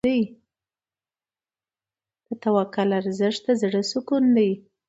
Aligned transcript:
د 2.25 2.27
توکل 2.43 2.89
ارزښت 2.99 3.41
د 3.47 3.49
زړه 3.61 3.81
سکون 3.91 4.23
دی. 4.35 4.51